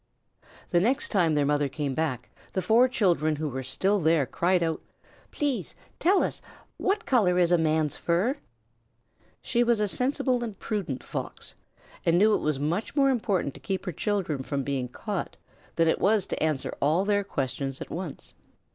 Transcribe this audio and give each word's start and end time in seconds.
The 0.71 0.79
next 0.79 1.09
time 1.09 1.35
their 1.35 1.45
mother 1.45 1.69
came 1.69 1.93
back, 1.93 2.31
the 2.53 2.61
four 2.63 2.87
children 2.87 3.35
who 3.35 3.47
were 3.49 3.61
still 3.61 3.99
there 3.99 4.25
cried 4.25 4.63
out, 4.63 4.81
"Please 5.29 5.75
tell 5.99 6.23
us, 6.23 6.41
what 6.77 7.05
color 7.05 7.37
is 7.37 7.51
a 7.51 7.57
man's 7.59 7.95
fur?" 7.97 8.37
She 9.43 9.63
was 9.63 9.79
a 9.79 9.87
sensible 9.87 10.43
and 10.43 10.57
prudent 10.57 11.03
Fox, 11.03 11.53
and 12.03 12.17
knew 12.17 12.33
it 12.33 12.41
was 12.41 12.57
much 12.57 12.95
more 12.95 13.11
important 13.11 13.53
to 13.53 13.59
keep 13.59 13.85
her 13.85 13.91
children 13.91 14.41
from 14.41 14.63
being 14.63 14.87
caught 14.87 15.37
than 15.75 15.87
it 15.87 16.01
was 16.01 16.25
to 16.25 16.43
answer 16.43 16.73
all 16.81 17.05
their 17.05 17.23
questions 17.23 17.79
at 17.79 17.91
once. 17.91 18.33